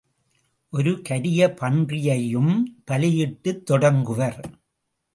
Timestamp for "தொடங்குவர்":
3.71-4.39